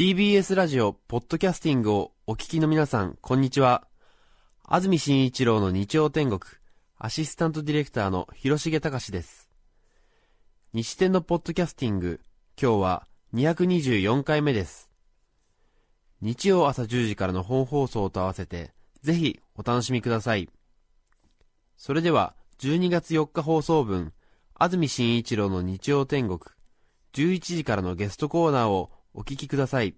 [0.00, 3.86] TBS ラジオ、ポッドキャスティングをお聞きの皆さん、こんにちは。
[4.64, 6.40] 安住紳一郎の日曜天国、
[6.96, 9.50] アシスタントディレクターの広重隆です。
[10.72, 12.22] 西天のポッドキャスティング、
[12.58, 14.88] 今日は224回目です。
[16.22, 18.72] 日曜朝10時からの本放送と合わせて、
[19.02, 20.48] ぜひお楽しみください。
[21.76, 24.14] それでは、12月4日放送分、
[24.54, 26.40] 安住紳一郎の日曜天国、
[27.12, 29.94] 11時からのゲストコーナーをお聞きください。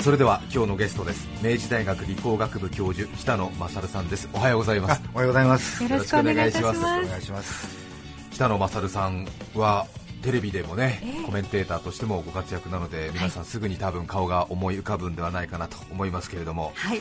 [0.00, 1.28] それでは今日のゲストです。
[1.42, 4.28] 明治大学理工学部教授北野勝さんです。
[4.32, 5.02] おはようございます。
[5.12, 5.82] おはようございます。
[5.82, 6.78] よろしくお願いします。
[6.78, 7.76] お願いします。
[8.30, 9.88] 北野勝さんは
[10.22, 17.00] テレビでもね、コメンテーターとしてもご活躍なので皆さんすぐに多分顔が思い浮かぶんではないかなと思いますけれども、はい、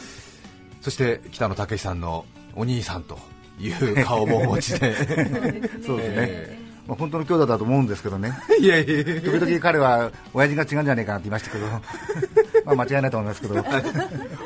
[0.81, 3.19] そして北野武さんのお兄さんと
[3.59, 4.93] いう顔もお持ちで。
[5.85, 6.15] そうですね。
[6.17, 8.31] えまあ本当の兄弟だと思うんですけどね。
[8.59, 9.03] ーいやいや。
[9.21, 11.65] 時々彼は親父が違うんじゃないかなって言いましたけど、
[12.65, 13.65] まあ間違いないと思いますけど。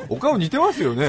[0.07, 1.05] お顔似てますよね。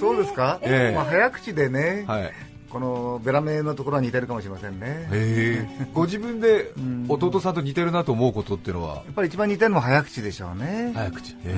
[0.00, 0.58] そうですか？
[0.62, 0.94] ええ。
[0.96, 2.32] まあ早口でね、はい。
[2.68, 5.06] このベラメのところは似てるかもしれませんね。
[5.12, 5.66] え。
[5.94, 6.72] ご自分で
[7.06, 9.02] 弟さんと似てるなと思うことっていうのは？
[9.08, 10.90] っぱり一番似てるのは早口でしょうね。
[10.94, 11.32] 早口。
[11.32, 11.54] へえ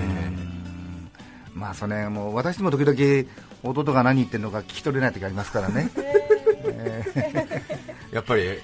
[1.55, 3.31] まあそれもう私も時々
[3.63, 5.91] 弟が何言ってるのか聞き取れない時ありますからね。
[8.13, 8.59] やっぱり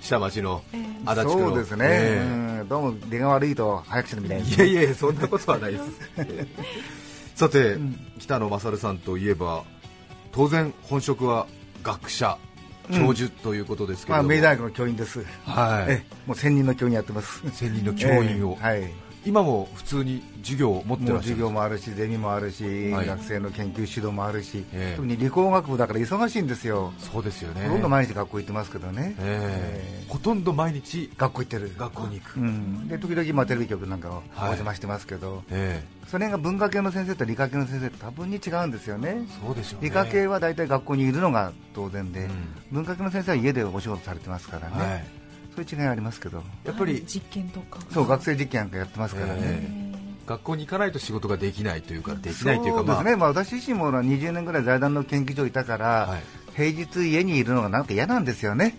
[0.00, 0.62] 下町の
[1.04, 1.48] 足立区の。
[1.48, 2.26] そうですね、え
[2.60, 2.68] うん。
[2.68, 5.84] どうも出が悪いと早口みたいですえいやいやいやそんなことはないです。
[7.34, 7.76] さて、
[8.18, 9.64] 北野勝さんといえば
[10.32, 11.46] 当然本職は
[11.82, 12.38] 学者
[12.90, 15.24] 教授ということですけまあれども、明治大学の教員です。
[15.44, 15.92] はい。
[15.92, 17.42] ええもう専任の教員やってます。
[17.52, 19.05] 専任の教員を、ええはい。
[19.26, 23.06] 今も普通に授業を持ってらっ授業もあるし、ゼミもあるし、はい。
[23.06, 24.96] 学生の研究指導もあるし、ええ。
[24.96, 27.66] 特に理工学部だから忙しいんですよ、そうですよね。
[27.66, 30.04] ほとんど毎日学校行ってますけどね、ええ。
[30.04, 30.08] ええ。
[30.08, 34.22] ほとんど毎日学校行ってる、学校に行く、うん、で時々まあテレビ局なんかをおはい。
[34.50, 39.26] 邪魔してますけど、えそれが文化系の先生と理科系の先生と多分に違うんですよね。
[39.28, 39.88] えそうでしょうね。
[39.88, 42.30] 理科系は大体学校にいるのが当然で、うん。
[42.70, 45.04] 文化系の先生は家でお仕事されてますからね、はい
[45.56, 47.80] そういう違いはありますけど、やっぱり実験とか。
[47.90, 49.40] そう学生実験なんかやってますからね。
[49.42, 49.86] え
[50.26, 56.22] 学校に行かないと仕事ができないというかできないというかそうですね、まあ、私自身も20年ぐらい財団の研究所にいたから、はい。
[56.56, 58.78] 平日家にいるのがなんか嫌なんですよね、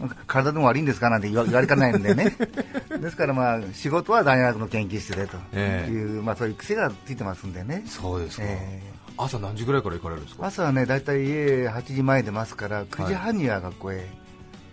[0.00, 0.08] うん。
[0.26, 2.36] 体でも悪いんですかなんて言わ言われかねないんでね、
[3.00, 5.38] ですからまあ仕事は大学の研究室でと。
[5.54, 5.90] ええ。
[5.90, 8.82] いう、まあ、そういう癖がついてますんでね、そうですか、え
[9.16, 10.46] 朝何時ぐらいから行かれるんですか？
[10.46, 14.06] 朝はね大体家8時前出ますから、9時半には学校へ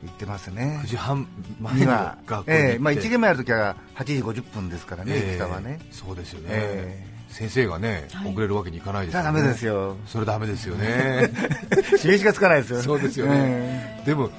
[0.04, 0.82] 行ってますね。
[0.84, 1.28] 9時半
[1.60, 2.80] 前のには学校に行って、ええ。
[2.80, 5.38] まあ、1限目やるときは8時50分ですからね、ええ。
[5.38, 5.80] 戦はね。
[5.92, 9.24] そうですよね、え先生がね、遅れるわけにいかないですよね。
[9.24, 11.32] じゃあダメですよ、それダメですよね。
[11.98, 12.82] 示しがつかないですよ。
[12.82, 14.04] そうですよね、え。
[14.06, 14.30] でも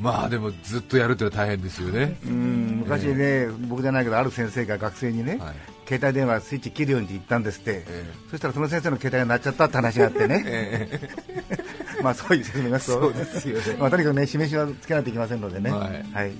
[0.00, 2.82] まあでもずっとやるっていうのは大変ですよね、うん。
[2.84, 11.00] 昔ね、僕じゃないけど、ある先生が学生にね、はい携帯電話スイッチ切るように言ったんですって、えそしたらその先生の携帯が鳴っちゃったって話があってね、 え
[12.04, 13.76] まあそういう説明がそうですよね。
[13.80, 16.04] まあ、とにかくね、示しはつけないといけませんのでね、はい。
[16.12, 16.32] はい。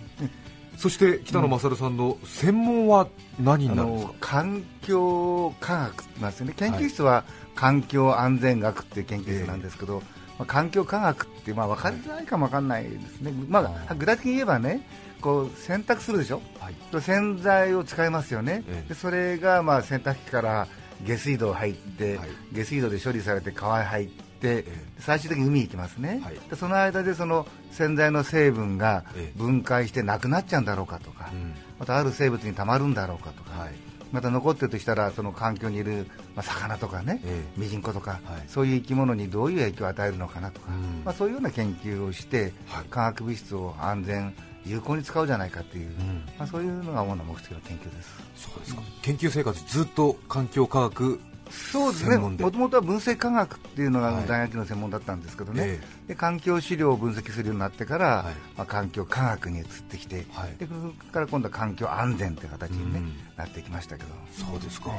[0.76, 3.08] そして北野勝さんの専門は
[3.40, 4.12] 何にあなるんですか？
[4.12, 7.24] の環境科学って言いますよね、研究室は
[7.56, 10.02] 環境安全学っていう研究室なんですけど、
[10.38, 14.82] まあ、環境科学って、まあ、分かりづらいかも分かんないですね、まあ、具体的に言えばね、
[15.20, 16.74] こう洗濯するでしょ、はい。
[17.00, 18.88] 洗剤を使いますよね、ええ。
[18.88, 20.68] でそれがまあ洗濯機から
[21.04, 22.28] 下水道入って、はい。
[22.52, 24.64] 下水道で処理されて川へ入って、
[24.98, 26.34] 最終的に海に行きますね、はい。
[26.48, 29.38] でその間でその洗剤の成分がええ。
[29.38, 31.54] 分解してなくなっちゃうんだろうかとか、うん。
[31.78, 33.74] またある生物にたまるんだろうかとか、はい。
[34.10, 37.60] また残ってるとしたらその環境にいる、まあ、魚とかね、ええ。
[37.60, 38.42] ミジンコとか、はい。
[38.48, 41.02] そういう生き物にどういう影響を与えるのかなとか、うん。
[41.04, 42.84] まあ、そういうような研究をして、はい。
[42.88, 44.34] 化学物質を安全
[44.68, 46.24] 有効に使うじゃないかっていう、ん。
[46.38, 48.14] まあ、そういうのが主な目的の研究です。
[48.36, 48.82] そうですか。
[49.02, 51.20] 研究生活ずっと環境科学
[51.50, 52.44] そうですね、専門で。
[52.44, 54.26] もともとは分析科学っていうのがはい。
[54.26, 58.34] 大学の専門だったんですけどね、えで環境資料を分析するようになってから、はい。
[58.56, 60.54] まあ、環境科学に移ってきて、はい。
[60.58, 63.12] でそこから今度は環境安全という形に、ねうん。
[63.36, 64.90] なってきましたけど、そうですか、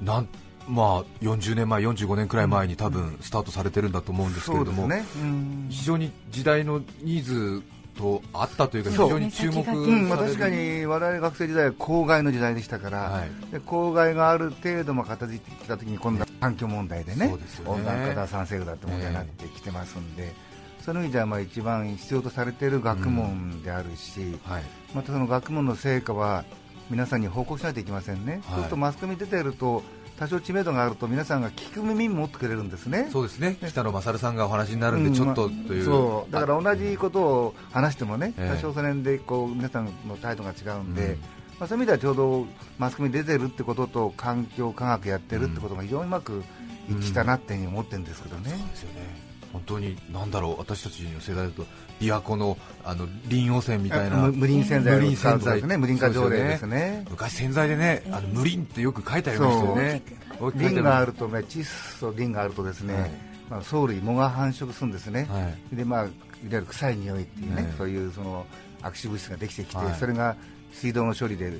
[0.00, 0.28] なん
[0.68, 5.66] まあ、40年前、45年くらい前に多分スタートされてるんだと思うんですけれども、ね、うん。
[5.70, 7.62] 非常に時代のニーズ
[7.98, 13.52] と合ったというか、非常に注目される、うんまあ、確かに我々学生時代は公害の時代でしたから、はい。
[13.52, 17.80] で公害がある程度も片付いてきたときに今度は環境問題でねそうですよね。
[17.80, 20.32] 温暖化だ酸性雨だって問題になってきてますんで、
[20.80, 24.62] その意味ではまあ一番必要とされている学問であるし、はい。
[24.94, 26.44] またその学問の成果は
[26.90, 29.82] 皆さんに報告しないといけませんね、そうするとマスコミに出ていると
[30.18, 33.08] 多少知名度があると皆さんが聞く耳持ってくれるんですね。
[33.12, 33.56] そうですね。
[33.64, 36.32] 北野勝さんがお話になるんで、うんちょっとまあという、そう。
[36.32, 41.20] だから同じことを話してもね、ええ多少その辺でこう皆さんの態度が違うんで、うん。
[41.60, 42.46] まあ、そういう意味ではちょうど
[42.78, 46.42] マスコミに出てるってことと環境科学やってるってことが非常にうまく
[46.88, 48.50] 一致したなっていうふうに思ってるんですけどね。
[48.50, 51.64] そうですよね本当に何だろう私たちの世代だと
[52.00, 54.16] 琵琶湖のあの林汚染みたいな。
[54.16, 57.04] 無無輪洗剤を無輪使うとかです洗剤ね無輪化条例ですね。
[57.10, 58.02] 昔洗剤でね。
[58.10, 60.02] あの無輪ってよく書いてありましたよね。
[60.40, 61.64] 大きく書いて輪があるるとね窒
[61.98, 63.10] 素輪があるとですね、はい。
[63.50, 65.76] まあ、藻類藻が繁殖するんですね、はい。
[65.76, 66.10] でまあいわ
[66.44, 68.46] ゆる臭い匂いっていうね、はいそういうその
[68.82, 69.94] 悪臭物質ができてきて、はい。
[69.94, 70.36] それが
[70.72, 71.52] 水道の処理で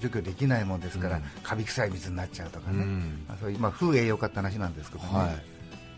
[0.00, 1.22] 除去できないもんですから、うん。
[1.42, 3.24] カビ臭い水になっちゃうとかね、うん。
[3.28, 5.44] まあ、そういうまあ風栄養化って話なんですけどね、はい、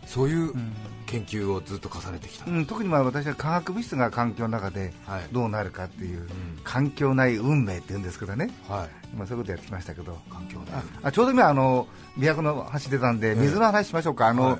[0.05, 0.73] そういううん
[1.05, 2.65] 研究をずっと重ねてきた、うん。
[2.65, 5.23] 特にまあ私は化学物質が環境の中ではい。
[5.31, 6.27] どうなるかっていう、ん。
[6.63, 10.17] 環境内運命っていうんですけどね、はい、まあ、そういうことやってきましたけど。
[10.29, 10.65] 環境ね
[11.03, 11.87] あちょうど今あの
[12.17, 14.59] 琵琶湖の橋出たんでえ水の話しましょうか、あのは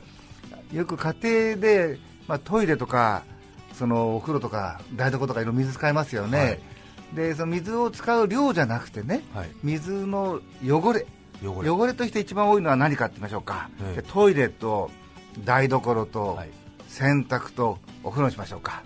[0.72, 1.98] よく家庭で、
[2.28, 3.24] まあ、トイレとか
[3.74, 6.60] そのお風呂とか台所とかいろいろ水使いますよね、はい。
[7.16, 11.08] でその水を使う量じゃなくてねはい、水の汚れ。
[11.44, 11.70] 汚れ。
[11.70, 13.70] 汚れとして一番多いのは何かって言いましょうか、
[14.14, 14.92] トイレと
[15.44, 16.50] 台所とはい。
[16.88, 18.82] 洗濯とお風呂にしましょうか。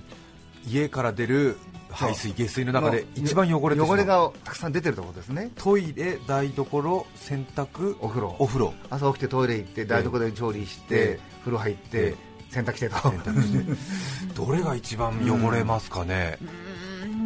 [0.67, 1.57] 家から出る
[1.91, 5.51] 排水下水の中で一番汚れて汚れがたくさん出てるところですね。
[5.55, 8.35] トイレ台所洗濯お風呂。
[8.39, 8.73] お風呂。
[8.89, 11.19] 朝起きてトイレ行って台所で調理して、ええ。
[11.41, 12.15] 風呂入って、え
[12.49, 12.95] 洗濯してと。
[12.95, 14.33] 洗濯して。
[14.33, 16.37] どれが一番汚れますかね、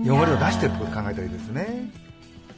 [0.05, 1.89] 汚れを出してるってことを考えたらいいですね。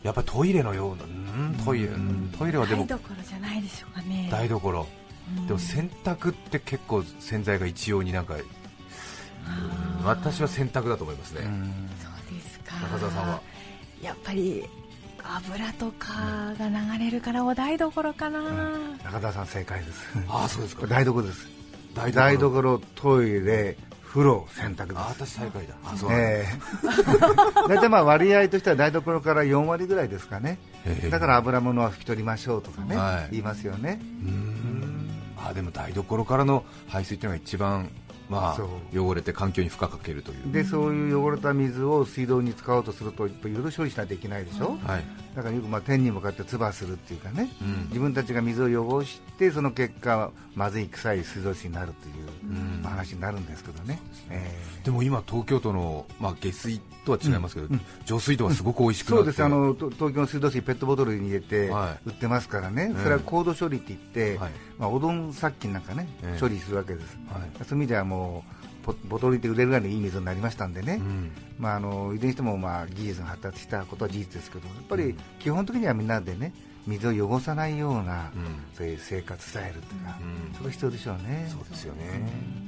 [0.04, 1.08] やっぱりトイレのようなう
[1.52, 2.86] んトイレうんトイレはでも。
[2.86, 4.30] 台所じゃないでしょうかね。
[4.32, 4.80] 台所。
[4.80, 5.05] うん
[5.48, 8.44] でも洗濯って結構洗剤が一様になんかうん
[10.06, 12.76] 私は洗濯だと思いますね、そうですか。
[12.78, 13.42] 中澤さんは？
[14.02, 14.64] やっぱり
[15.24, 18.42] 油とかが流れるからお台所かな、
[19.04, 20.00] 中澤さん正解です。
[20.30, 20.86] ああそうですか。
[20.86, 21.48] 台所です。
[21.96, 25.26] 台台所トイレ風呂洗濯あです。
[25.26, 25.76] 私最下位だ。
[25.84, 27.68] あええ。
[27.68, 30.60] 大体まあ割合としては台所から4割ぐらいですかね。
[31.10, 33.32] だから油物は拭き取りましょうとかね、はい。
[33.32, 34.00] 言いますよね。
[34.02, 34.65] うーん
[35.48, 37.90] あでも台所からの排水というのが一番
[38.30, 40.52] まあ汚れて環境に負荷かけるという。
[40.52, 45.04] でそういう汚れた水を水道に使おうとするといろいろ処理しないといけないでしょ、はい、
[45.36, 47.88] だからよくまあ天に向かって唾するっていうかね、うん。
[47.88, 52.16] 自分たちが水を汚してその結果まずい臭い水道水になるという、
[52.50, 52.82] うん。
[52.82, 54.00] まあ話になるんですけどね、
[54.30, 57.68] えでも今東京都の、まあ、下水とは違いますけど、
[58.06, 59.24] 浄水道はすごく美味しくなって。
[59.24, 59.44] ーそうです。
[59.44, 64.52] あのと東京の水道水ペットボトルに入れては売ってますからね、ええそれは高度処理って言って、はい。
[64.78, 66.40] まあ、おどん殺菌なんかね、ええ。
[66.40, 67.66] 処理するわけです、はい。
[67.66, 68.15] そういう意味ではもう
[68.84, 71.32] ポボトルで売れるぐらいのいい水になりましたんでね、うん。
[71.58, 76.54] まあ、あのいずれにしてもまあ技術が発達したことは事実ですけど、やっぱり基本的にはみんなでね、
[76.86, 78.46] 水を汚さないような、うん。
[78.76, 80.54] そういう生活スタイルというか、うん。
[80.54, 81.48] それが必要でしょうね。
[81.52, 82.66] そうですよね。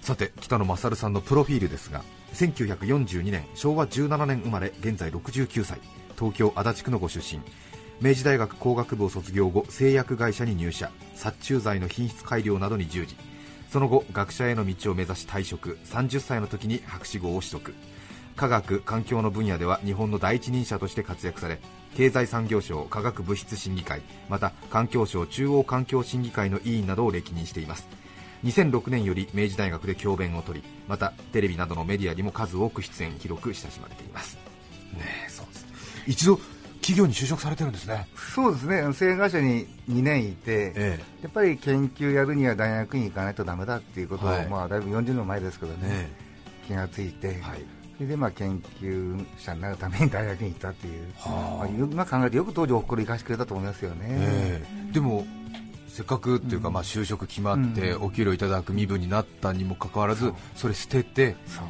[0.00, 2.02] さて北野勝さんのプロフィールですが
[2.32, 5.80] 1942年昭和17年生まれ現在69歳
[6.16, 7.42] 東京足立区のご出身。
[8.00, 10.90] 明治大学工学部を卒業後製薬会社に入社。
[11.16, 13.16] 殺虫剤の品質改良などに従事
[13.70, 15.78] その後学者への道を目指し退職。
[15.84, 17.74] 30歳の時に博士号を取得。
[18.36, 21.58] 科学環境の分野では日本の第一人者として活躍され
[21.96, 27.88] 経済産業省科学物質審議会また環境省中央環境審議会の委員などを歴任しています。
[28.44, 34.36] 2006年より明治大学で教鞭を取りまたテレビなどのメディアにも数多く出演広く親しまれています。
[34.94, 35.66] ねえそうです
[36.06, 36.40] 一度
[36.88, 38.06] 企業に就職されてるんですね。
[38.16, 44.46] そうですね、製薬会社に2年いて、えやっぱり研究やるには大学に行かないとダメだっていうことを、はい。
[44.46, 46.10] まあ、だいぶ40年前ですけどね、ね
[46.66, 47.64] 気がついて、はい。
[47.98, 51.56] それでまあ研究者になるために大学に行ったっていう、はあ。
[51.58, 54.06] まあ、今考えてよく当時おふくろ行かしてくれたと思いますよね。
[54.08, 54.92] ええ。
[54.92, 55.26] でも
[55.88, 58.02] せっかくっていうか、まあ就職決まって、うん。
[58.04, 61.64] お給料いただく身分になったにもかかわらずそれ捨ててそう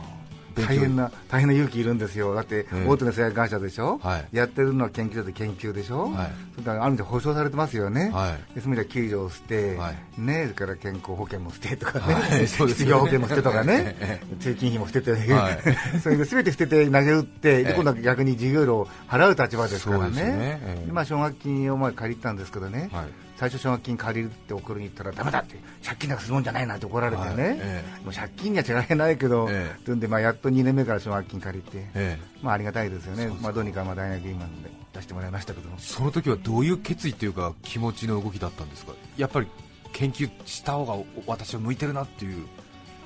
[0.66, 4.28] 大変な大変な勇気いるんですよ、だってええ大手の製薬会社でしょ、はい。
[4.32, 6.30] やってるのは研究所で研究でしょ、はい。
[6.52, 8.54] それからある意味で保証されてますよね、はい。
[8.54, 10.20] でそういう意味では給料を捨て、はい。
[10.20, 12.48] ね、それから健康保険も捨てとかね、はい。
[12.48, 13.96] 失業保険も捨てとかね。
[14.00, 15.58] え、通勤費も捨てて、はい。
[16.02, 20.22] それで全て捨てて投げ打って、今度は逆に授業料を払う立場ですからね。
[20.22, 20.60] ね。
[20.62, 20.84] ええ。
[20.88, 25.54] 今、奨学金をまあ借りたんですけどね、はい最初、奨学金借りるって送るに行ったら、だめだって、
[25.84, 27.36] 借金なんかするもんじゃないなって怒られてね、はい。
[27.60, 29.84] えもう借金には違いないけど、ええ。
[29.84, 32.18] というんで、まあ、やっと2年目から奨学金借りて、ええ。
[32.42, 33.28] まあ、ありがたいですよね。
[33.40, 34.50] まあ、どうにかまあ大学今で
[34.92, 35.76] 出してもらいましたけども。
[35.78, 38.92] その時はどういう決意というか気持ちの動きだったんですか？
[39.16, 39.46] やっぱり
[39.92, 42.44] 研究した方がお私は向いてるなっていう。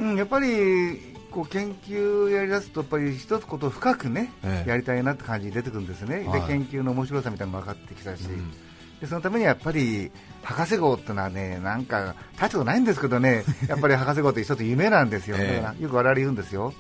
[0.01, 0.99] うん、やっぱり
[1.31, 4.71] こう研究やりだすと、やっぱり一つことを深くね、ええ。
[4.71, 6.41] やりたいなって感じに出てくるんですね、はい。
[6.41, 8.53] で研究の面白さみたいなのも分かってきたし、うん
[9.02, 10.12] でそのためにはやっぱり
[10.44, 15.56] 博士号っていうのはね、なんか大したことないんですけどね、 やっぱり博士号って一つ夢なんですよ、ええ。
[15.56, 16.73] だからよく我々言うんですよ、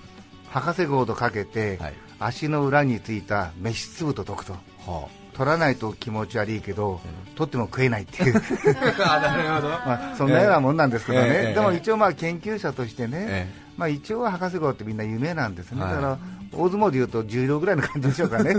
[0.50, 1.94] 博士号とかけて、はい。
[2.20, 4.52] 足の裏についた飯粒と解くと。
[4.86, 7.00] は取らないと気持ち悪いけど、
[7.34, 8.34] 取っても食えないっていう、
[9.02, 9.68] あなるほど。
[9.84, 15.94] まあ、そんなようなもんなんですけどね、ええでも一応、まあ研究者としてね、えまあ、一応は博士号ってみんな夢なんですね、はい。
[15.94, 16.18] だから
[16.52, 18.54] 大相撲でいうと重量ぐらいの感じでしょうかね。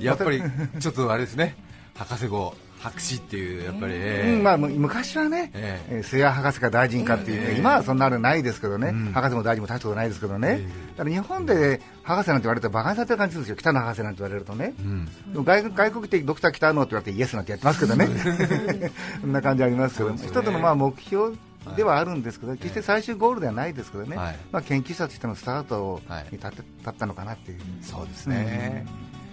[0.00, 0.42] やっぱり
[0.80, 1.54] ちょっとあれですね
[1.94, 6.00] 博士号博士っていうやっぱり、ええうんまあ、む昔はね、ええ。
[6.00, 9.12] ー末博士か大臣かっていう、ねええ今はそんなのないですけどね、うん。
[9.12, 14.74] 博士も大臣も大したことないですけどね、えだから日本で博士なんて言われたら馬鹿にされてる感じするんですよ、北野博士なんて言われるとね、
[15.34, 15.44] うん。
[15.44, 18.06] 外国外国的ドクター来たのって言われてイエスなんてやってますけどね、
[19.22, 20.18] そんな感じありますけど、ね。
[20.22, 21.34] 一つのまあ目標
[21.76, 27.60] ではあるんですけど、決して最終ゴールではないですけどね、はいまあ、研究者としてのスタートはいに立って立ったのかなっていう。
[27.80, 28.84] そうですね、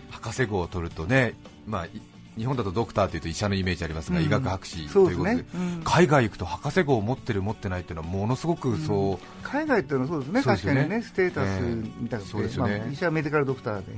[0.10, 1.34] 博士号を取るとね、
[1.68, 2.02] まあ、い
[2.38, 4.26] 日本だとドクターというと医者のイメージありますが、うん。
[4.26, 5.46] 医学博士ということでね。
[5.54, 5.82] うん。
[5.84, 10.58] 海外行くと博士号を持ってる持ってないっていうのはものすごくそう、海外っていうのはそうですね、すよね。
[10.58, 11.62] 確かにね、ステータス
[12.00, 12.80] みたいなええそうですよね。
[12.80, 13.92] まあ、医者はメディカルドクターで、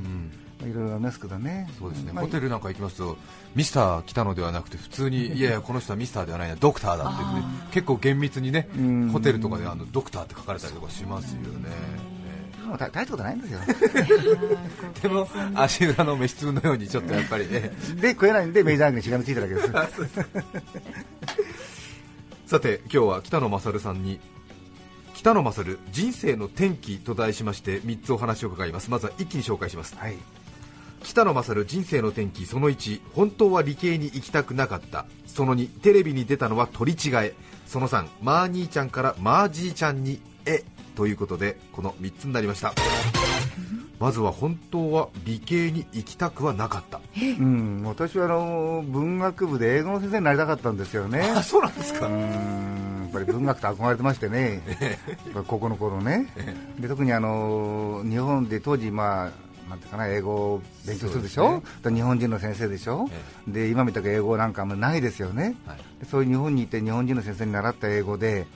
[0.70, 3.18] いろいろありますけどね、そうですね、まあホテルなんか行きますと
[3.56, 9.10] ミスター来たのではなくて普通にいやいやこの人はミスターではないなドクターだってね結構厳密にねうん。
[9.10, 12.13] ホテルとかであのドクターって書かれたりとかしますよね。
[12.74, 13.60] もう大大したことないんですよ、
[15.04, 17.72] でも足裏の飯粒のようにちょっとやっぱりね。
[18.02, 19.70] で、食えないんで、メジャーリーグにしがみついただけです。
[22.48, 24.20] さて今日は北野勝さんに
[25.14, 28.90] 北野勝人生の転機と題しまして3つお話を伺います。
[28.90, 29.96] まずは一気に紹介します。
[29.96, 30.16] はい。
[31.04, 35.06] 北野勝人生の転機その1本当は理系に行きたくなかった。
[35.28, 37.36] その2テレビに出たのは取り違え。
[37.68, 40.64] その3マー兄ちゃんからマーじいちゃんにえ
[40.96, 42.74] ということでこの3つになりました。
[44.00, 47.00] まずは本当は理系に行きたくはなかった。
[47.40, 51.22] うん、私はあの文学部で英語の先生になりたかったんですよね。
[51.22, 52.08] あそうなんですか。
[52.08, 56.34] うんやっぱり文学と憧れてましてね、 やっぱり高校の頃ね、
[56.80, 63.08] で特にあの日本で当時、まあ、なんていうかな英語を勉強するでしょ、そうですで日本人の先生でしょ、
[63.48, 65.78] で今みたく英語なんかあんまりないですよね、はい。
[66.00, 68.48] でそういう日本にいて日本人の先生に習った英語で、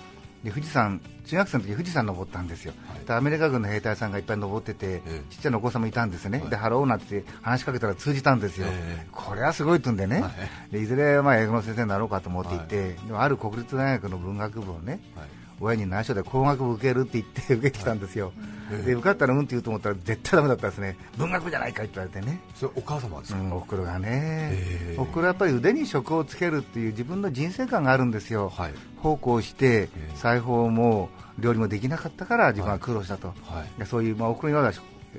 [0.47, 3.05] で富士山中学生の時富士山登ったんですよ、はい。
[3.05, 5.21] でアメリカ軍の兵隊さんがいっぱい登ってて、ええ。
[5.29, 6.49] ちっちゃなお子さんもいたんですね、はい。
[6.49, 9.07] でハローなんて話しかけたら通じたんですよ、ええ。
[9.11, 10.71] これはすごいって言うんでね、はい。
[10.71, 15.27] でいずれまあ英語の先生になろうかと思っていて、でもある国立大学の文学部をね、はい
[15.59, 18.31] 親に内緒で工学部受けるって言って受けてきたんですよ、
[18.71, 22.39] ええで受かったらうんって言うと思ったら絶対ダメだったですね、文学部じゃないかって言われてね。
[22.53, 24.07] それお母様ですか、うん、おふくろがね、
[24.53, 25.01] ええ。
[25.01, 28.73] おふくろはやっぱり腕に職をつけるっていう自分の人生観があるんですよ、はい。
[28.97, 30.11] 奉公してええ。
[30.15, 31.09] 裁縫も
[31.39, 33.79] 料理もできなかったから自分は苦労したと、はい。
[33.79, 34.73] でそういう、まあ、おふくろには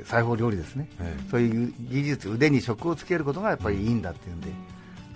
[0.05, 1.31] 裁縫料理ですね、ええ。
[1.31, 4.49] そういう技術、腕に職をつけることがやっぱりいいんだっていうんで、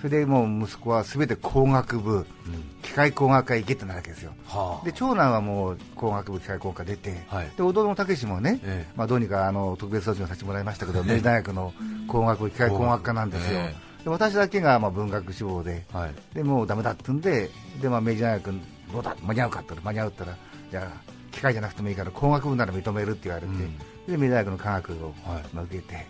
[0.02, 2.26] それでもう息子はすべて工学部、うん。
[2.82, 4.32] 機械工学科へ行けってなるわけですよ。
[4.46, 4.84] はあ。
[4.84, 7.50] で長男はもう工学部機械工科出て、はい。
[7.56, 8.92] で弟の武志もね、ええ。
[8.96, 11.72] まあ、どうにかあの特別措置をさせてもらいましたけど、明治大学の
[12.08, 16.14] 工学部機械工学科なんですよ、えで私だけがまあ文学志望で、はい。
[16.34, 17.48] でもうダメだってんで、
[17.80, 18.52] でまあ、明治大学、
[18.92, 20.36] どうだ、間に合うかって言ったら、間に合うったら、
[20.72, 23.78] じゃあ、機械じゃなくてもいいから工学部なら認めるって言われて、うん。
[23.78, 25.14] で明治大学の科学を、
[25.54, 26.06] 受けて。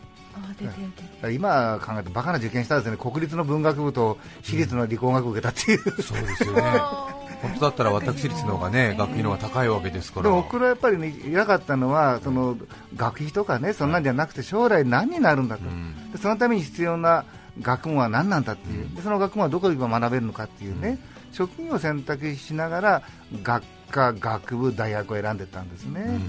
[1.32, 6.62] 今考えてバカな受験したんですよね、国立の文学部と私立の理工学部受けたっていう、そうですよね。
[7.42, 10.24] 本当だったら私立の方がね学費の方が高いわけですから。
[10.24, 12.56] でも僕はやっぱりね、偉かったのは、その
[12.94, 16.12] 学費とかね、そんなんじゃなくて、将来何になるんだと、うん。
[16.12, 17.24] でそのために必要な
[17.60, 20.98] 学問は何なんだっていう、でその学問はどこで学べるのかっていうね、
[21.32, 23.02] 職業を選択しながら、
[23.42, 26.20] 学科、学部、大学を選んでったんですね。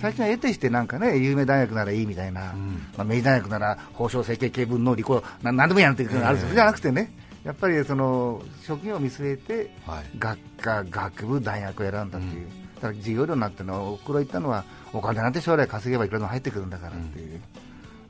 [0.00, 2.86] 最近は得てしてなんかね、有名大学ならいいみたいな、ん。
[2.96, 6.54] まあ、明治大学なら法商整形系分の理工、ななんでもやんっていうのがあるんですよ、ええ。
[6.54, 7.12] じゃなくてね、
[7.44, 10.18] やっぱりその職業を見据えて、はい。
[10.18, 17.40] 学科、学部、大学を選んだっていう、だから授業料なんてのはおふくろ言ったのはお金なんて将来稼げばいくらでも入ってくるんだからっていう、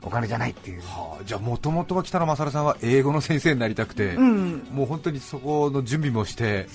[0.01, 4.67] お金じゃないっていう、はあ、じゃあもともとは北野勝さんは英語の先生になりたくて、うん。
[4.71, 6.67] もう本当にそこの準備もして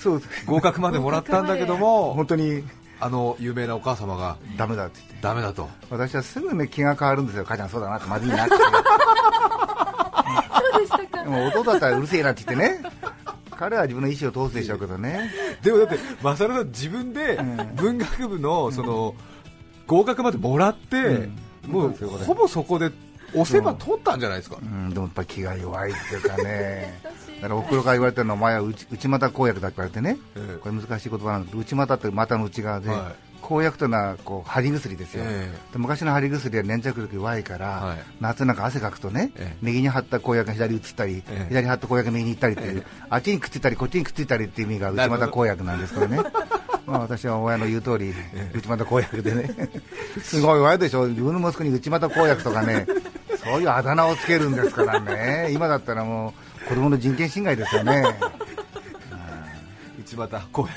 [0.45, 2.63] 合格までもらったんだけども 本当に
[2.99, 5.15] あの有名なお母様がダメだって言って。
[5.21, 5.69] ダメだと。
[5.89, 7.45] 私はすぐね気が変わるんですよ。
[7.45, 8.55] 母ちゃんそうだなってまずいなって。
[8.55, 8.57] そ
[10.77, 11.23] うでしたか。
[11.23, 12.81] でも弟だったらうるせえなって言ってね。
[13.51, 15.31] 彼は自分の意思を通すでしょうけどね。
[15.61, 17.75] でもだって勝さん自分でうん。
[17.75, 19.15] 文学部のその
[19.87, 21.71] 合格までもらって、うん。
[21.71, 22.91] もうほぼそこで
[23.41, 24.89] 押せば取ったんじゃないですか、うん。
[24.89, 26.99] でもやっぱり気が弱いっていうかね。
[27.41, 30.17] だからおふくろから言われてるのはお前は内内股公約だって言われてね。
[30.35, 30.57] ええ。
[30.57, 33.13] これ難しい言葉なんだけど内股って股の内側で、は
[33.45, 37.97] 公約というのはこう張り薬ですよ、えで昔の張り薬は粘着力弱いから、はい。
[38.19, 39.57] 夏なんか汗かくとね、ええ。
[39.61, 41.45] 右に貼った公約が左に移ったり、ええ。
[41.49, 46.17] 左に貼った公約が右に行ったりっていう、あっちにくっついたりこっちにくっついたりっていう意味が内股公約なんですけどね。
[46.87, 48.13] まあ私は親の言う通り、
[48.53, 49.49] 内股公約でね。
[50.23, 51.07] すごい弱いでしょ。
[51.07, 52.87] 自分の息子に内股公約とかね
[53.45, 55.49] そういうあだ名をつけるんですからね。
[55.53, 56.33] 今だったらも
[56.65, 58.03] う子供の人権侵害ですよね。
[59.99, 60.67] 内股こう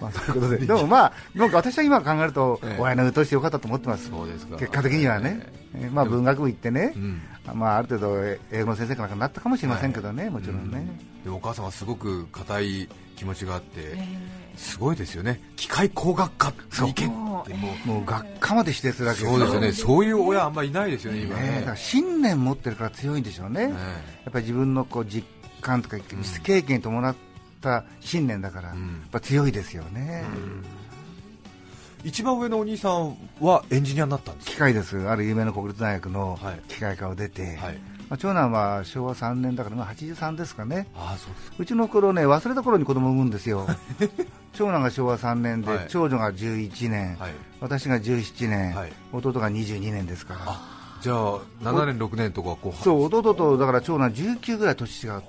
[0.00, 2.80] まあ、そういうことで、でもまあ、なんか私は今考えると、ええ。
[2.80, 4.56] 親の言うとしてよかったと思ってます、そうですか。
[4.56, 7.20] 結果的にはね、えーまあ、文学部行ってね、うん。
[7.54, 10.86] まあ、ある程度、え英語の先生かなんかなったかもしれませんけどね、もちろんね、
[11.28, 13.98] お母さんはすごく固い気持ちがあって、
[14.56, 15.40] すごいですよね。
[15.56, 16.52] 機械工学科
[16.82, 17.14] に行けって
[17.54, 19.72] もうもう学科まで指定するわけですそうですよね。
[19.72, 21.42] そういう親あんまりいないですよね今ね。
[21.42, 23.68] ねだから信念持ってるから強いんでしょうね、や
[24.26, 24.28] え。
[24.28, 25.26] っぱり自分のこう実
[25.60, 27.14] 感とか、実経験に伴っ
[27.60, 29.02] た信念だから、やん。
[29.06, 30.24] っぱ強いですよね、
[32.04, 36.60] 一番上のお兄さんはエンジニアになったんです機械です、ある有名な国立大学のはい。
[36.68, 37.78] 機械科を出て、はい
[38.10, 40.88] まあ、長男は昭和3年だから、まあ、83ですかね。
[40.96, 43.68] ああそうですうちの頃ね、忘れた頃に子供を産むんですよ。
[44.52, 45.86] 長男が昭和3年で、はい。
[45.88, 47.32] 長女が11年、はい。
[47.60, 48.92] 私が17年、はい。
[49.12, 50.60] 弟が22年ですから。
[51.00, 55.24] じゃあ7年6年とかこうそう、弟とだから長男19ぐらい年違って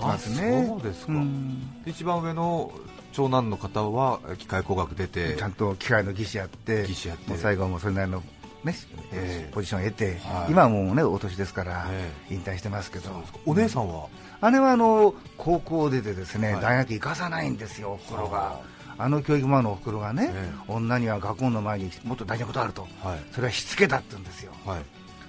[0.00, 0.62] ますね。
[0.62, 1.12] あそうですか。
[1.12, 1.82] ん。
[1.86, 2.70] 一番上の
[3.12, 5.36] 長男の方は機械工学出て。
[5.36, 7.34] ちゃんと機械の技師やって、技師やって。
[7.38, 8.22] 最後はもうそれなりの、
[8.66, 8.74] ね。
[9.12, 9.52] ええ。
[9.52, 10.50] ポジションを得て、はい。
[10.52, 13.10] 今はもうね、お年ですから、え引退してますけど、
[13.46, 14.08] お姉さんは？
[14.50, 16.62] 姉はあの高校出てですね、はい。
[16.62, 18.60] 大学行かさないんですよ、おふくろが。
[18.98, 19.08] あ。
[19.08, 23.20] の教育マンのおふくろがね、え女には学校の前にもっと大事なことあると、はい。
[23.32, 24.52] それはしつけだって言うんですよ。
[24.64, 24.80] はい。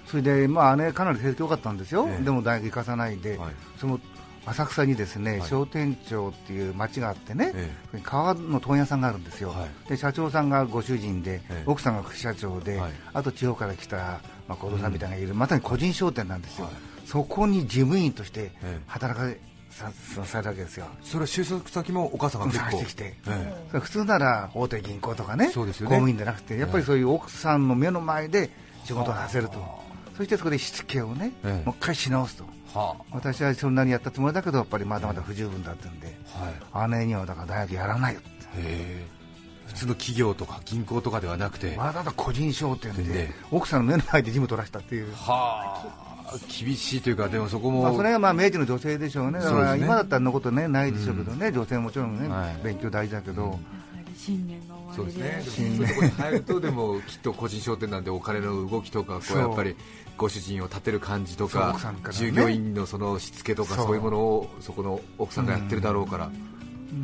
[0.06, 2.24] それで、まあ、姉、かなり成績良かったんですよ、ええ。
[2.24, 3.50] でも大学行かさないで、はい。
[3.78, 4.00] その
[4.46, 5.48] 浅草にですね、はい。
[5.48, 7.70] 商店町っていう町があってね、え
[8.02, 9.88] 革の問屋さんがあるんですよ、はい。
[9.88, 11.62] で社長さんがご主人で、ええ。
[11.66, 12.92] 奥さんが副社長で、はい。
[13.12, 14.20] あと地方から来た、ま
[14.50, 16.74] あ、小僧さんみたいなのがいる、まさに個人商店なんですよ、はい。
[17.06, 18.80] そこに事務員としてええ。
[18.86, 19.28] 働か
[19.70, 19.92] さ
[20.24, 20.86] されたわけですよ。
[21.02, 22.70] それは就職先もお母さんが結構。
[22.70, 23.14] 探してきて。
[23.78, 25.52] 普通なら大手銀行とかねね。
[25.88, 28.50] 公務員じゃなくて、やっぱりそういう奥さんの目の前で
[28.84, 29.87] 仕事をさせると、
[30.18, 31.64] そしてそこでしつけをね、ええ。
[31.64, 36.14] もう一回し直すと、は私はそんなにやったつもりだけど、やっぱりまだまだ不十分だったんで、
[36.74, 36.90] あはい。
[36.90, 39.06] 姉にはだから大学やらないよって、へえ。
[39.68, 41.76] 普通の企業とか銀行とかではなくて。
[41.76, 43.30] はわざわざ個人商店でで。
[43.52, 45.14] 奥さんの目の前で事務取らせたっていう。
[45.26, 46.04] あ。
[46.48, 52.60] 厳しいというかでもそこも、まあ、それがまあ明治の女性でしょうね、だから今だったらのことねないでしょうけどね、女性ももちろんね、はい。
[52.62, 53.56] 勉強大事だけど、やは
[54.06, 55.78] り信念が終わりそうですでね。
[55.78, 59.74] でもそういうところに入るとでもきっと個人商店なんでお金の動きとかこうやっぱり
[60.18, 62.12] ご主人を立てる感じとかね。
[62.12, 63.94] 従業員のそのしつけとかそう。
[63.94, 66.30] いうものをそこの奥さんがやってるだろうから、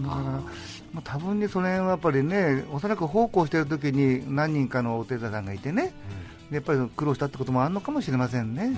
[0.03, 0.43] だから、ま
[0.97, 5.95] あ、多分にその辺はやっぱりね、おそらく奉公している時に何人かのお手伝いさんがいてね、
[6.51, 8.77] やっぱり苦労したってこともあるのかもしれませんね、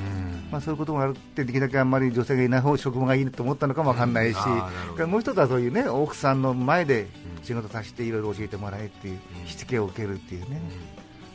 [0.50, 4.36] まあ、そういうこともあるって、できるだけあんまり女性がいない方職場がいいと思ったのかもわかんないし、
[4.98, 7.08] うんもう一つはそういうね、奥さんの前で
[7.42, 10.60] 仕事させていろいろ教えてもらえっていう、しつけを受けるっていうね。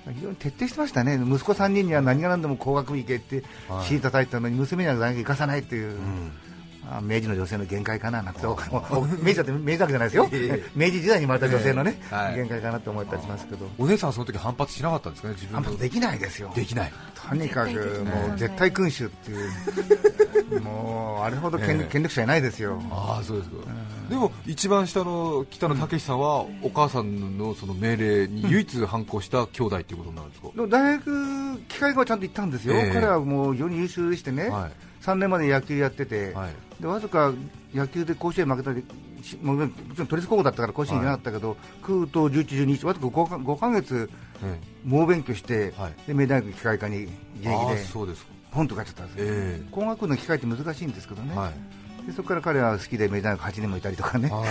[0.06, 3.86] 非常に徹底してましたね、息子3人には何が何でも工学部行けってはい。
[3.86, 6.51] 尻叩いたのに、娘には大学行かさないっていう、あ
[7.02, 10.30] 明治の女性の限界かななんて、明治だって明治だけじゃないですよ、
[10.76, 12.02] 明治時代に生まれた女性のね、
[12.36, 15.62] 限界かなと思ったりしますけど、お姉さんはその時反発しなかったんですかね自分の。
[15.62, 16.92] 反発できないですよ、できない。
[17.30, 22.82] とにかくもう絶対君主っていう、もうあれほど権,、力者いないですよ。
[22.90, 23.56] ああそうですか、
[24.10, 32.92] でも一番下の北野武さんは、お母さんのその命令に唯一反抗した兄弟っていうことになるんですか、でも大学、機械科はちゃんと行ったんですよ、ええ。
[32.94, 34.72] 彼はもう非常に優秀でしてね、はい。
[35.04, 36.50] 3年まで野球やってて、はい
[36.82, 37.32] でわずか
[37.74, 38.84] 野球で甲子園負けたり、
[39.24, 44.10] しもちろん都立高校だったから甲子園行けなかったけど、空と11、12、わずか 5, か5ヶ月、
[44.44, 45.94] え猛勉強して、はい。
[46.08, 47.14] で明大学機械科に現
[47.46, 48.32] 役で、そうですか。
[48.52, 52.08] ポンと帰っちゃったんですよ、え工学部の機械って難しいんですけどね、はい。
[52.08, 54.44] でそこから彼は好きでメジャー学8年もいたりとかね、は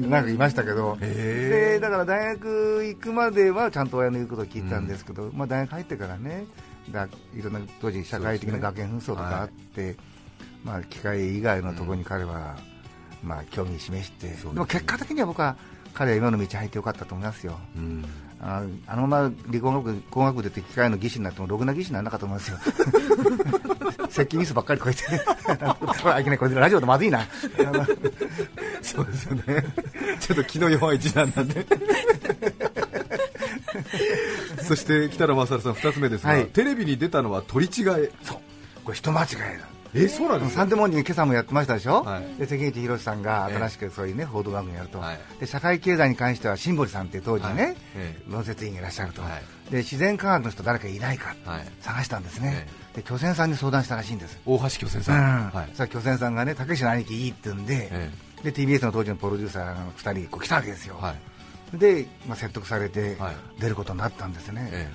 [0.08, 6.46] なんかいましたけど、へでだから大学行くまではちゃんと親の言うことを聞いてたんですけど、まあ、大学入ってからね、
[6.90, 9.96] だいろんな当時、社会的な学園紛争とかあって、
[10.64, 12.56] まあ、機械以外のところに彼は、
[13.22, 15.56] まあ、興味示して、でも結果的には僕は
[15.92, 17.58] 彼は今の道入ってよかったと思いますよ。
[17.76, 18.04] うん。
[18.40, 22.58] ああのまま理工学工学部出て機械の技師になってもろくな技師にならなかったと思いますよ。
[24.10, 27.26] 接近ミスばっかりこうやって、 あいけないこれラジオでまずいな。
[28.82, 29.42] そうですよね。
[30.20, 31.66] ちょっと気の弱い次男なんで。
[34.62, 36.46] そして北野勝さん2つ目ですが、はい。
[36.46, 38.10] テレビに出たのは取り違え。
[38.22, 38.38] そう。
[38.84, 39.66] これ人間違いだ。
[39.94, 40.60] えそうなんですか？
[40.60, 42.34] サンデーモーニング今朝もやってましたでしょ、はい。
[42.38, 45.18] で関口宏さんが新しくそういうね、報道番組やると、はい。
[45.40, 47.76] で社会経済に関しては辛堀さんっていう当時ね、はい。
[47.96, 49.70] え論説委員がいらっしゃると、はい。
[49.70, 51.66] で自然科学の人誰かいないかはい。
[51.80, 55.02] 探したんですね、えで巨泉さんに相談したらしいんです、大橋巨泉うん。
[55.04, 55.66] さん、はい。
[55.68, 58.10] そしたら巨泉さんがね、たけしの兄貴いいって言うんで、え
[58.42, 61.14] で TBS の当時のプロデューサーが2人こう来たわけですよ、は
[61.74, 61.78] い。
[61.78, 63.36] で、まあ、説得されてはい。
[63.60, 64.90] 出ることになったんですね。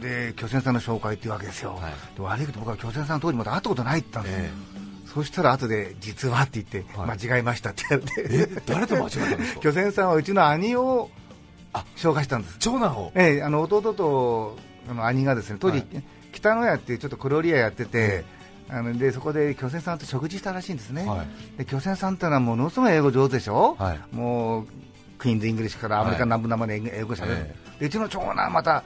[0.00, 1.92] で巨泉さんの紹介っていうわけですよ、はい。
[2.16, 4.80] で悪いけど僕は巨泉さん当時まだ会ったことないって言ったんですよ、え
[5.12, 7.18] そしたら後で実はって言って、はい。
[7.18, 9.60] 間違えましたって言われて、え誰と間違えたんですか？
[9.62, 11.10] 巨泉さんはうちの兄を
[11.72, 13.12] あ紹介したんです、長男を？
[13.14, 14.56] ええ、あの弟と
[14.88, 15.86] あの兄がですね当時、はい。
[16.32, 18.24] 北野屋っていうちょっと小料理屋やってて、
[18.68, 21.58] あのでそこで巨泉さんと食事したらしいんですね、はい。
[21.58, 24.00] で巨泉さんってのはものすごい英語上手でしょ、はい。
[24.12, 24.66] もう
[25.18, 28.84] クイーンズ・イングリッシュからアメリカ南部訛りで英語しゃべる、うちの長男また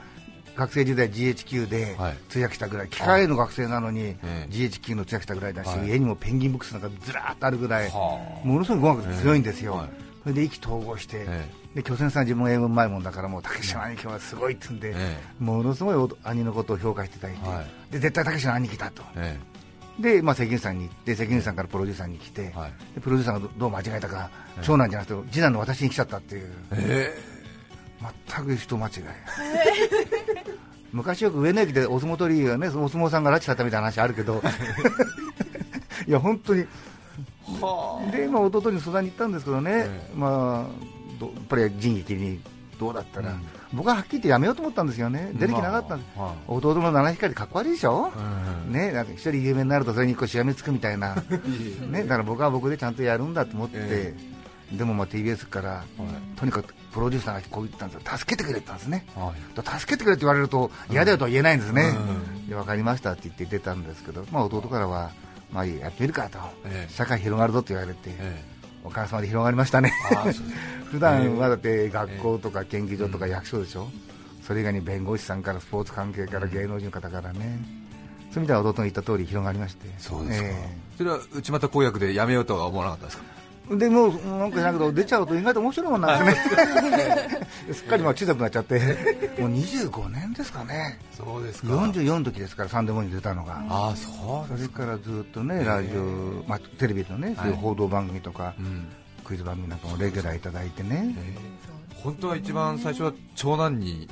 [0.55, 2.17] 学生時代 GHQ ではい。
[2.29, 4.47] 通訳したぐらい、機械の学生なのにええ。
[4.49, 5.87] GHQ の通訳したぐらいだし、はい。
[5.87, 8.47] 家にもペンギンブックスなんかずらーっとあるぐらい、はあ。
[8.47, 9.87] ものすごい語学強いんですよ、
[10.23, 17.91] それで意気投合して、えで巨泉さんは自分英語うまいもんだからもうたけしの兄貴はすごいって言うんで、えものすごいお兄のことを評価していただいて、はい。
[17.91, 19.03] で絶対たけしの兄貴だと。
[19.15, 19.37] え
[19.99, 22.73] で、まあ、関口さんに行って関口さんからプロデューサーに来て、はい。
[22.95, 24.29] でプロデューサーがどどう間違えたか、
[24.61, 26.51] 長男じゃなくて次男の私に来ちゃったっていう。
[26.71, 27.35] え。
[28.27, 28.93] 全く人間違い、
[30.95, 34.41] 昔よく上野駅でお相撲取りがねお相撲さんが拉致されたみたいな話あるけど。
[36.07, 36.65] いや本当に。
[37.61, 42.39] はで今弟に相談に行ったんですけどね、えまあどやっぱり仁義に
[42.79, 43.41] どうだったら、うん。
[43.73, 45.31] 僕ははっきり言ってやめようと思ったんですよね。
[45.33, 48.11] 出る気なかったんです、まあはい弟の七光かっこ悪いでしょ、
[48.67, 48.71] うん。
[48.71, 51.15] ね、なんか一人有名になるとそれにこうしがみつくみたいな、
[51.91, 54.13] ね、だから僕は僕でちゃんとやるんだと思って、え
[54.71, 55.83] でもまあ TBS から、
[56.35, 58.17] とにかくプロデューサーがこう言ったんですよ。
[58.17, 59.05] 助けてくれって言ったんですね。
[59.15, 59.79] はい。
[59.79, 61.93] 助けてくれって言われると嫌だよとは言えないんですね、
[62.49, 65.11] う分かりましたって言って出たんですけど、まあ、弟からは、
[65.51, 66.93] まあいいやってみるかと、ええ。
[66.93, 68.43] 社会広がるぞと言われて、え
[68.83, 69.93] おかげさまで広がりましたね。
[70.91, 73.89] 普段はだって学校とか研究所とか役所でしょ、
[74.45, 83.23] それ以外に弁護士さんからスポーツ関係から芸能人の方からね、そういう意味では弟の言った通り広がりまして、そうですか、えそれは内股公約でやめようとは思わなかったですか？
[83.27, 88.79] えでもうなんかじゃなくて出ちゃうと意外と面白いもんなんですね、すっかりまあ小さくなっちゃって、
[89.39, 93.63] もう25年ですかね、そうです44の時ですから、サンデーモーニングに出たのが。
[93.69, 98.87] ああそうそれからずっとね、ラジオ、まあ、テレビのね、そういう報道番組とか、うん。
[99.25, 101.15] クイズ番組なんかもレギュラーいただいてね、
[101.95, 104.07] 本当は一番最初は長男に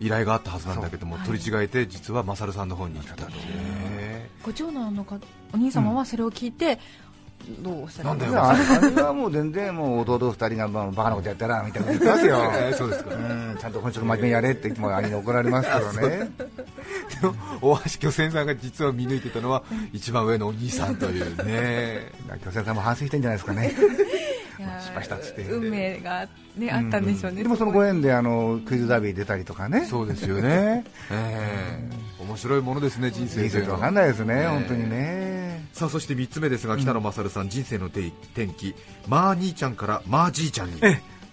[0.00, 5.18] 依頼があったはずなんだけども、取り違えて実は勝さんの方に行ったと、へご長男のか
[5.52, 6.78] お兄様はそれを聞いて、
[7.60, 12.52] どうおっしゃるなんだよいや、あれはもう全然もう弟二人がまあバカなことやったらみたいなこと言ってますよ。
[12.70, 13.14] えそうですか。
[13.14, 16.30] うん、ちゃんと本職真面目にやれっても兄に怒られますけどね。
[17.20, 22.12] でも大橋巨泉さんが実は見抜いてたのは一番上のお兄さんというね。
[22.44, 23.72] 巨泉さんも反省してんじゃないですかね。
[24.80, 29.84] 失敗したっつって運命が、ね、あったんでしょうね、でもそのご縁であのクイズダービー出たりとかね。
[29.86, 35.27] そうですよね、ええ面白いものですね人生人生ってわかんないですね、本当にね。
[35.78, 38.74] さあそして3つ目ですが北野勝さん、人生の転転機
[39.06, 40.80] まあ兄ちゃんからまあじいちゃんに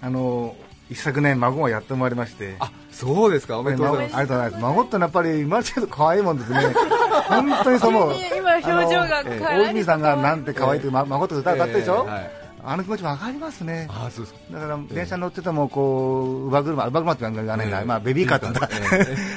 [0.01, 0.55] あの
[0.89, 2.55] 一昨年孫がやって生まれまして。
[2.59, 4.63] あそうですかおめでとうございますありがとうございます。
[4.75, 6.59] 孫ってのはやっぱり生まれちゃうと可愛いもんですね。
[7.27, 8.13] 本当にそう思う。
[8.37, 12.05] 今表情が大泉さんがなんて可愛いってま孫と歌歌ったでしょ？
[12.07, 12.44] ええはい。
[12.67, 13.87] あの気持ちわかりますね。
[13.91, 14.33] あそうです。
[14.33, 17.85] かだから電車乗っててもこう乳母車、乳母車って言わないんだ、ええ。
[17.85, 18.59] まあベビーカーって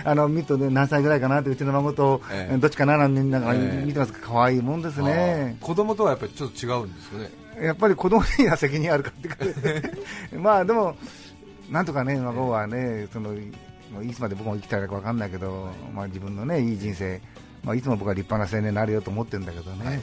[0.09, 2.57] あの見るとね何歳ぐらいかなってうちの孫と、ええ。
[2.57, 3.85] どっちかななんてながええ。
[3.85, 5.59] 見てますけど可愛いもんですね。
[5.61, 5.65] あ。
[5.65, 7.31] 子供とはやっぱりちょっと違うんですよね。
[7.67, 9.93] やっぱり子供には責任あるかって
[10.39, 10.97] まあでも
[11.71, 13.31] なんとかね孫はねその
[13.93, 17.21] もういつまで僕も生きたいかわかんないけど、まあ自分のねいい人生。
[17.65, 20.01] まあ、いつも僕は立派な青年になれようと思ってるんだけどね、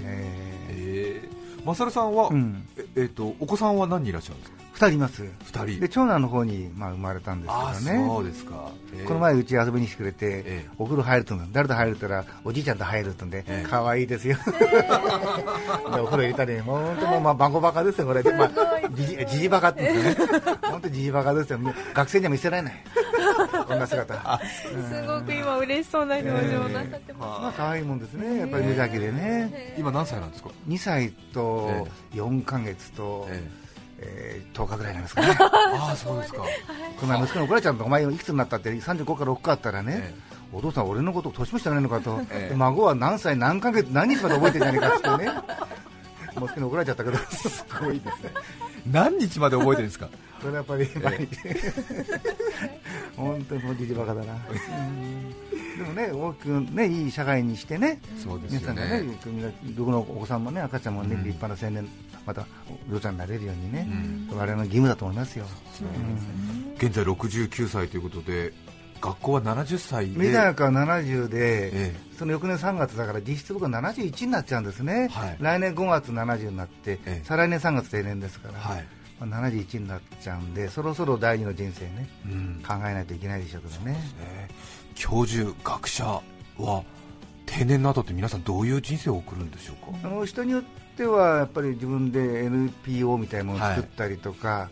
[0.69, 1.29] え
[1.65, 2.67] ええ勝さんは、うん。
[2.77, 4.57] ええーとお子さんは何人いらっしゃるんですか？
[4.57, 5.23] ー2人います。
[5.23, 5.27] 2
[5.71, 5.79] 人。
[5.79, 8.05] で長男の方に、まあ、生まれたんですけどね。
[8.07, 10.69] そうですか、えーこの前うち遊びに来てくれて、ええ。
[10.77, 13.69] お風呂入ると誰と入るって言ったらおじいちゃんと入るって言うんで、ええ。
[13.69, 14.37] 可愛いですよ。
[14.47, 18.51] でお風呂入れたり本当もうまあバカバカですよこれで、まあ、
[18.95, 20.41] じじじじバカって言うんですよね。
[20.63, 21.59] 本当じじバカですよ。
[21.93, 22.73] 学生には見せられない
[23.67, 28.39] こんな姿すごく今嬉しそうな表情をなさってます、まあ可愛いもんですね。
[28.39, 29.75] やっぱり無邪気でね。
[29.77, 31.69] 今何歳なんですか、2歳と
[32.13, 33.43] え4ヶ月と、え
[33.99, 34.45] え。
[34.53, 35.35] ー10日ぐらいなんですかね。
[35.39, 36.39] ああそうですか、
[36.99, 40.13] この前息子に怒られちゃうんだお前いくつになったって35から6かあったらね、え
[40.53, 42.49] お父さん俺のこと年も知らないのかと、ええ。
[42.49, 45.31] で孫は何歳何ヶ月何日まで覚えてんじゃねえかってね。
[46.37, 47.17] 息子に怒られちゃったけど。
[47.17, 48.31] すごいですね。
[48.91, 50.09] 何日まで覚えてるんですか？
[50.41, 51.37] それはやっぱり毎日
[53.15, 54.33] 本当にもうじじバカだな。
[54.33, 55.35] うん
[55.75, 57.99] でもね大きくねいい社会にしてね。
[58.17, 61.23] そうですよ皆さんがね僕のお子さんもね赤ちゃんもね、うん。
[61.23, 61.89] 立派な青年
[62.25, 62.45] また
[62.89, 63.87] お嬢ちゃんになれるようにね、
[64.29, 64.37] うん。
[64.37, 65.45] 我々の義務だと思いますよ、
[66.77, 68.53] 現在69歳ということで
[69.01, 70.17] 学校は70歳で。
[70.17, 75.37] メダーカは70で、えその翌年3月だから実質僕は71になっちゃうんですね、はい。
[75.39, 77.21] 来年5月70になって、ええ。
[77.25, 78.87] 再来年3月定年ですから、はい、
[79.19, 82.63] まあ、71になっちゃうんでそろそろ第二の人生ねうん。
[82.67, 83.91] 考えないといけないでしょうけどね。
[83.91, 84.49] ね。
[84.93, 86.21] 教授、学者
[86.57, 86.83] は
[87.45, 90.07] 定年の後って皆さんどういう人生を送るんでしょうか？
[90.07, 90.63] あの人によっ
[90.97, 94.69] てはやっぱり自分で NPO みたいなものを作ったりとか、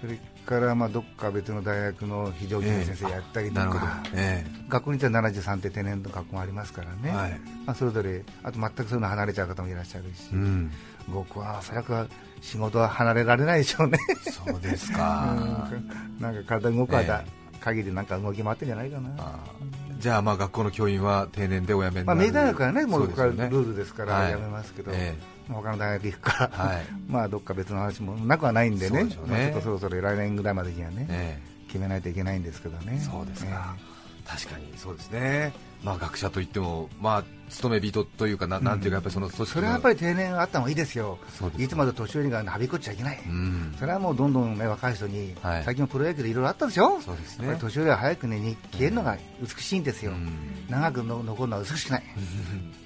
[0.00, 3.86] それからまあどっか別の大学の非常勤の先生やったりとなるほど。
[3.86, 4.44] か、、え。
[4.68, 7.40] 学校によっては73って定年の学校もありますからね、えはい。
[7.66, 10.70] まあ、それぞれあと全くそういうの離れちゃう方もいらっしゃるし、うん、
[11.08, 12.08] 僕はおそらく
[12.44, 13.98] 仕事は離れられないでしょうね。
[14.30, 15.34] そうですか、
[15.70, 16.22] うん。
[16.22, 17.24] なんか体動く間、
[17.60, 19.10] 限りなんか動き回ってんじゃないかな。
[19.18, 23.50] あーじゃあまあ学校の教員は定年でお辞めにまあ、なる、明大学はね、もうこれそですよね。
[23.50, 24.30] ルールですからはい。
[24.32, 25.14] やめますけど、え
[25.48, 26.86] まあ他の大学行くか、はい。
[27.08, 29.16] まあどっか別の話もなくはないんでね、ね。
[29.26, 33.00] まあちょっとそろそろ来年ぐらいまでにはね、え決めないといけないんですけどね。
[33.00, 33.74] そうですか、
[34.26, 45.64] 確かにそうですね、まあ、学者といっても、まあ、勤め人というかな、なんていうか、やっぱりそのそれはやっぱり、り定年あった方がいいですよ、すいつまで年寄りがはびこっちゃいけない、うん、それはもうどんどん、ね、若い人に、はい。
[45.64, 47.56] 最近のプロ野球でいろいろあったでしょ、そうですね。
[47.60, 50.66] 年寄りは早く、ね、に消えるのが美しいんですよ、うん。
[50.70, 52.02] 長くの残るのは美しくない、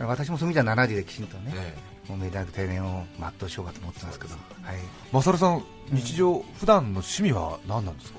[0.00, 2.10] 私もそういう意味では70できちんとね、ええ。
[2.10, 4.38] もう明大学定年を全うしようかと思ってますけど、は
[4.72, 4.76] い、
[5.12, 8.18] マサルさん、日常、普段の趣味は何なんですか、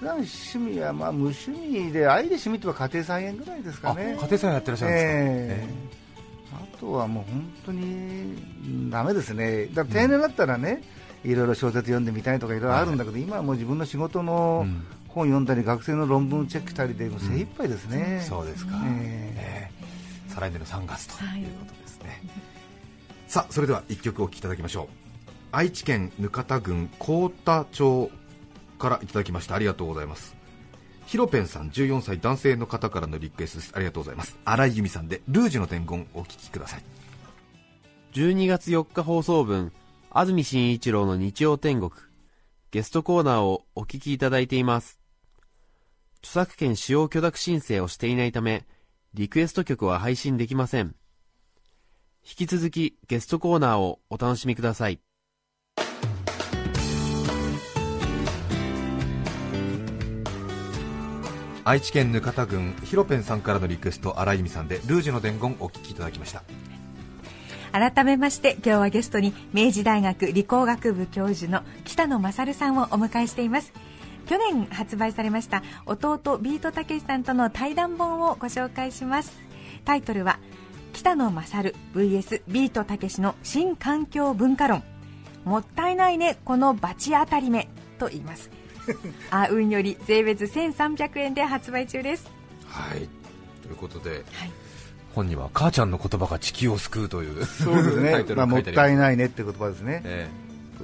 [0.00, 4.16] 普段趣味はまあ無趣味で、愛で趣味とは家庭菜園ぐらいですかあね。
[4.18, 5.74] 家庭菜園やってらっしゃるんですか、ええ。
[6.74, 10.82] あとはもう本当にダメですね、だ定年だったらね、
[11.22, 14.84] いろいろ小説読んでみたいとかいろいろあるんだけど、今はもう自分の仕事のうん。
[15.08, 18.24] 本読んだり、学生の論文チェックしたりで、もう精一杯ですね。
[18.28, 19.70] そうですか、ええ。
[19.76, 19.84] え
[20.28, 22.22] 再来年の3月とはいいうことですね、
[23.26, 24.86] さあそれでは1曲お聴きいただきましょう。
[25.52, 28.10] 愛知県額田郡幸田町
[28.80, 30.36] からいただきましたありがとうございます
[31.06, 36.82] ヒロペンさん14歳男性の方からのリクエストですありがとうございます新井由美さんでルージュの伝言お聴きください
[38.12, 39.72] 12月4日放送分、
[40.10, 41.92] 安住紳一郎の日曜天国、
[42.72, 44.98] ゲストコーナーをお聞きいただいています。
[46.18, 48.66] 著作権使用許諾申請をしていないため、
[49.14, 50.96] リクエスト曲は配信できません。
[52.24, 55.00] 引き続きゲストコーナーをお楽しみください。
[61.62, 66.42] 愛知県額田郡ヒロペンさんからのリクエスト新井由美さんでルージュの伝言お聴きいただきました。
[67.72, 73.72] 改めまして今日はゲストに明治大学理工学部教授の北野勝さんをお迎えしています。
[74.26, 79.38] 去年発売されました弟ビートたけしさんとの対談本をご紹介します。
[79.84, 80.38] タイトルは
[80.94, 84.82] 北野勝 vs ビートたけしの新環境文化論。
[85.44, 87.68] もったいないねこのバチ当たり目
[87.98, 88.50] と言います。
[89.30, 92.28] あ運より税別1300円で発売中です。
[92.66, 93.08] はい。
[93.62, 94.52] ということではい。
[95.14, 100.28] 本には母ちゃんの言葉が地球を救うというそうです タねまあ、もったいないねって言葉ですね、え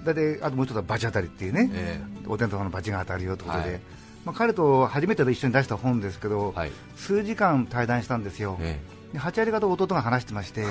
[0.04, 2.26] だってあともう一つはバチ当たりっていうね、ええ。
[2.26, 3.80] お天道様のバチが当たるよってことで、はい。
[4.24, 6.72] まあ、彼と初めて一緒に出した本ですけど、えはい。
[6.96, 10.64] 数時間対談したんですよ、えで8割方弟が話してまして、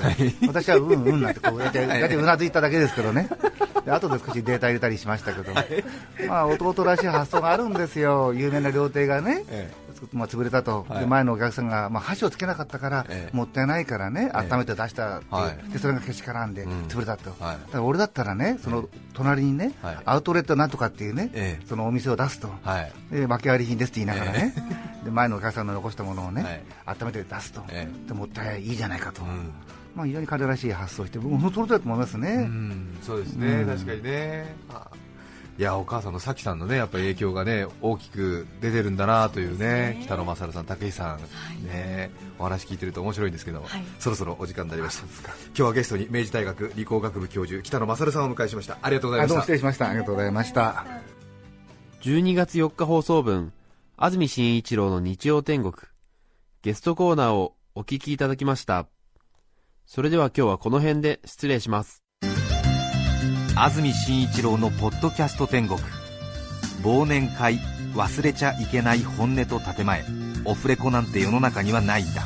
[0.47, 3.29] 私はうんうんなんてこうやって、だってうなずいただけですけどね、
[3.85, 5.53] で後で少しデータ入れたりしましたけど、
[6.27, 9.71] まあ弟らしい発想があるんですよ、有名な料亭がね、え
[10.13, 10.99] まあ、潰れたと、はい。
[11.01, 13.35] で前のお客さんが、まあ、箸をつけなかったから、ええ。
[13.35, 14.37] もったいないからね、ええ。
[14.51, 15.71] 温めて出したっていう、はい。
[15.71, 16.83] でそれがけしからんで、うん。
[16.83, 17.57] 潰れたと、はい。
[17.57, 19.97] だから俺だったらね、その隣にね、はい。
[20.05, 21.65] アウトレットなんとかっていうね、ええ。
[21.65, 22.49] そのお店を出すと。
[22.63, 22.91] はい。
[23.11, 24.53] で訳あり品ですって言いながらね、
[25.03, 26.97] で前のお客さんの残したものをね、はい。
[26.99, 29.51] 温めて出すと、えでもったいいいじゃないかと、うん。
[29.95, 32.29] まあ、非常に彼らしい発想をして、僕もその通りだと思いますね。
[32.29, 32.97] うん。
[33.01, 34.55] そうですね、うん確かにね。
[34.69, 34.87] あ。
[35.57, 42.11] いやお母さんのさきさんのねやっぱり影響がね大きく出てるんだなというね北野勝さん、武井さん、ね。
[42.37, 43.63] お話聞いてると面白いんですけど、
[43.99, 45.05] そろそろお時間になりました。
[45.29, 48.77] 今日はゲストに明治大学理工学部教授北野勝さんをお迎えしました。
[48.81, 49.41] ありがとうございました。
[49.41, 49.89] 失礼しました。
[49.89, 50.85] ありがとうございました。
[52.01, 53.53] 12月4日放送分
[53.95, 55.73] 安住紳一郎の日曜天国。
[56.63, 58.87] ゲストコーナーをお聞きいただきました。
[59.85, 62.05] それでは今日はこの辺で失礼します。
[63.57, 65.77] 安住紳一郎のポッドキャスト天国。
[66.83, 67.59] 忘年会
[67.93, 70.05] 忘れちゃいけない本音と建前。
[70.45, 72.21] オフレコなんて世の中にはないんだ。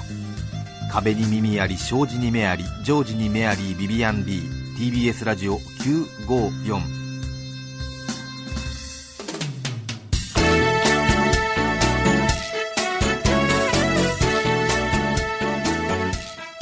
[0.92, 4.42] 壁に耳あり障子に目あり常時に目ありビビアン D
[4.78, 6.99] TBS ラジオ954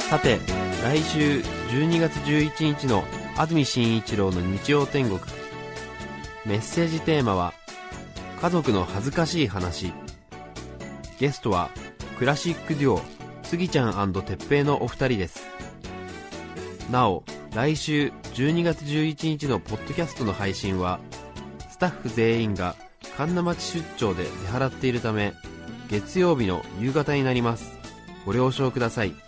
[0.08, 0.38] さて
[0.82, 3.04] 来週12月11日の
[3.36, 5.20] 安住紳一郎の日曜天国。
[6.46, 7.52] メッセージテーマは
[8.40, 9.92] 「家族の恥ずかしい話」
[11.20, 11.68] ゲストは
[12.18, 13.02] クラシックデュオ
[13.42, 15.42] スギちゃん哲平のお二人です。
[16.90, 17.22] なお
[17.54, 21.00] 来週12月11日のポッドキャストの配信は
[21.70, 22.76] スタッフ全員が
[23.18, 25.34] 神奈町出張で出払っているため
[25.90, 27.76] 月曜日の夕方になります。
[28.24, 29.27] ご了承ください。